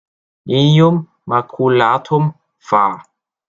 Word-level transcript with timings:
Lilium 0.49 0.95
maculatum 1.29 2.25
var. 2.69 2.93